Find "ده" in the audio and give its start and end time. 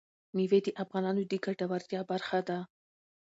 2.47-2.59